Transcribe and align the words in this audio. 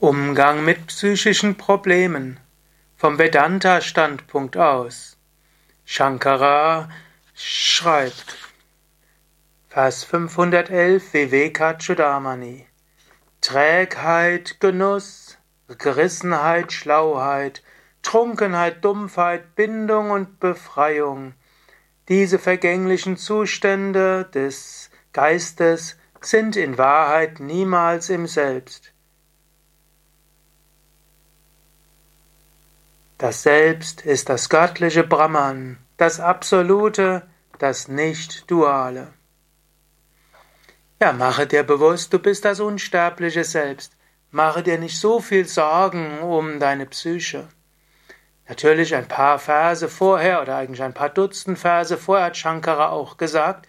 Umgang 0.00 0.64
mit 0.64 0.86
psychischen 0.86 1.56
Problemen 1.56 2.38
vom 2.96 3.18
Vedanta-Standpunkt 3.18 4.56
aus. 4.56 5.16
Shankara 5.84 6.88
schreibt, 7.34 8.36
Vers 9.68 10.04
511 10.04 11.14
Vivekachudamani 11.14 12.66
Trägheit, 13.40 14.60
Genuss, 14.60 15.36
Gerissenheit, 15.66 16.72
Schlauheit, 16.72 17.64
Trunkenheit, 18.02 18.84
Dumpfheit, 18.84 19.56
Bindung 19.56 20.12
und 20.12 20.38
Befreiung. 20.38 21.34
Diese 22.08 22.38
vergänglichen 22.38 23.16
Zustände 23.16 24.26
des 24.32 24.92
Geistes 25.12 25.98
sind 26.20 26.54
in 26.54 26.78
Wahrheit 26.78 27.40
niemals 27.40 28.10
im 28.10 28.28
Selbst. 28.28 28.92
Das 33.18 33.42
Selbst 33.42 34.02
ist 34.02 34.28
das 34.28 34.48
göttliche 34.48 35.02
Brahman, 35.02 35.78
das 35.96 36.20
Absolute, 36.20 37.26
das 37.58 37.88
Nicht-Duale. 37.88 39.12
Ja, 41.02 41.12
mache 41.12 41.48
dir 41.48 41.64
bewusst, 41.64 42.12
du 42.12 42.20
bist 42.20 42.44
das 42.44 42.60
unsterbliche 42.60 43.42
Selbst. 43.42 43.96
Mache 44.30 44.62
dir 44.62 44.78
nicht 44.78 45.00
so 45.00 45.18
viel 45.18 45.48
Sorgen 45.48 46.20
um 46.20 46.60
deine 46.60 46.86
Psyche. 46.86 47.48
Natürlich 48.48 48.94
ein 48.94 49.08
paar 49.08 49.40
Verse 49.40 49.88
vorher 49.88 50.40
oder 50.40 50.54
eigentlich 50.54 50.82
ein 50.84 50.94
paar 50.94 51.10
Dutzend 51.10 51.58
Verse 51.58 51.96
vorher 51.96 52.26
hat 52.26 52.36
Shankara 52.36 52.90
auch 52.90 53.16
gesagt, 53.16 53.66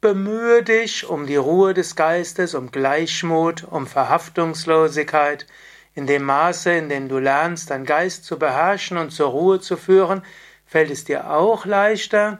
bemühe 0.00 0.64
dich 0.64 1.08
um 1.08 1.28
die 1.28 1.36
Ruhe 1.36 1.74
des 1.74 1.94
Geistes, 1.94 2.56
um 2.56 2.72
Gleichmut, 2.72 3.62
um 3.62 3.86
Verhaftungslosigkeit, 3.86 5.46
in 5.94 6.06
dem 6.06 6.24
Maße, 6.24 6.72
in 6.72 6.88
dem 6.88 7.08
du 7.08 7.18
lernst, 7.18 7.70
deinen 7.70 7.84
Geist 7.84 8.24
zu 8.24 8.38
beherrschen 8.38 8.96
und 8.96 9.10
zur 9.10 9.30
Ruhe 9.30 9.60
zu 9.60 9.76
führen, 9.76 10.22
fällt 10.66 10.90
es 10.90 11.04
dir 11.04 11.30
auch 11.30 11.66
leichter, 11.66 12.38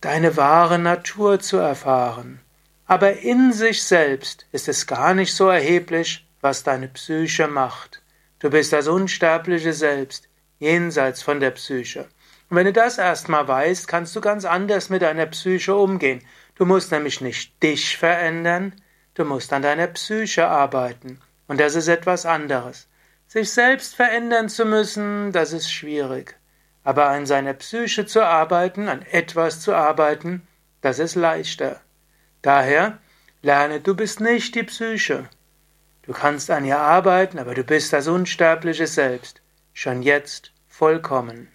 deine 0.00 0.36
wahre 0.36 0.78
Natur 0.78 1.40
zu 1.40 1.58
erfahren. 1.58 2.40
Aber 2.86 3.18
in 3.18 3.52
sich 3.52 3.82
selbst 3.82 4.46
ist 4.52 4.68
es 4.68 4.86
gar 4.86 5.14
nicht 5.14 5.34
so 5.34 5.48
erheblich, 5.48 6.26
was 6.40 6.62
deine 6.62 6.88
Psyche 6.88 7.48
macht. 7.48 8.02
Du 8.38 8.50
bist 8.50 8.72
das 8.72 8.86
unsterbliche 8.86 9.72
Selbst, 9.72 10.28
jenseits 10.58 11.22
von 11.22 11.40
der 11.40 11.50
Psyche. 11.50 12.08
Und 12.48 12.56
wenn 12.56 12.66
du 12.66 12.72
das 12.72 12.98
erstmal 12.98 13.48
weißt, 13.48 13.88
kannst 13.88 14.14
du 14.14 14.20
ganz 14.20 14.44
anders 14.44 14.88
mit 14.88 15.02
deiner 15.02 15.26
Psyche 15.26 15.74
umgehen. 15.74 16.22
Du 16.54 16.64
musst 16.64 16.92
nämlich 16.92 17.20
nicht 17.20 17.60
dich 17.62 17.96
verändern, 17.96 18.72
Du 19.16 19.24
musst 19.24 19.50
an 19.54 19.62
deiner 19.62 19.86
Psyche 19.86 20.46
arbeiten. 20.46 21.20
Und 21.48 21.58
das 21.58 21.74
ist 21.74 21.88
etwas 21.88 22.26
anderes. 22.26 22.86
Sich 23.26 23.50
selbst 23.50 23.94
verändern 23.94 24.50
zu 24.50 24.66
müssen, 24.66 25.32
das 25.32 25.54
ist 25.54 25.72
schwierig. 25.72 26.36
Aber 26.84 27.08
an 27.08 27.24
seiner 27.24 27.54
Psyche 27.54 28.04
zu 28.04 28.22
arbeiten, 28.22 28.88
an 28.88 29.00
etwas 29.10 29.60
zu 29.62 29.74
arbeiten, 29.74 30.46
das 30.82 30.98
ist 30.98 31.14
leichter. 31.14 31.80
Daher 32.42 32.98
lerne, 33.40 33.80
du 33.80 33.96
bist 33.96 34.20
nicht 34.20 34.54
die 34.54 34.64
Psyche. 34.64 35.30
Du 36.02 36.12
kannst 36.12 36.50
an 36.50 36.66
ihr 36.66 36.78
arbeiten, 36.78 37.38
aber 37.38 37.54
du 37.54 37.64
bist 37.64 37.94
das 37.94 38.08
unsterbliche 38.08 38.86
Selbst, 38.86 39.40
schon 39.72 40.02
jetzt 40.02 40.52
vollkommen. 40.68 41.48